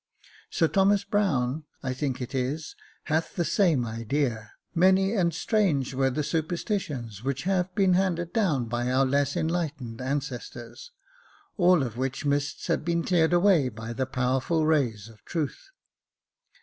Sir 0.49 0.67
Thomas 0.67 1.03
Brown, 1.03 1.65
I 1.83 1.93
think 1.93 2.23
it 2.23 2.33
is, 2.33 2.75
hath 3.03 3.35
the 3.35 3.45
same 3.45 3.85
idea 3.85 4.35
j 4.39 4.49
many 4.73 5.13
and 5.13 5.31
strange 5.31 5.93
were 5.93 6.09
the 6.09 6.23
superstitions 6.23 7.23
which 7.23 7.43
have 7.43 7.75
been 7.75 7.93
handed 7.93 8.33
down 8.33 8.65
by 8.65 8.89
our 8.91 9.05
less 9.05 9.37
enlightened 9.37 10.01
ancestors— 10.01 10.89
all 11.59 11.83
of 11.83 11.97
which 11.97 12.25
mists 12.25 12.65
have 12.65 12.83
been 12.83 13.03
cleared 13.03 13.31
away 13.31 13.69
by 13.69 13.93
the 13.93 14.07
powerful 14.07 14.65
rays 14.65 15.07
of 15.07 15.23
truth." 15.23 15.69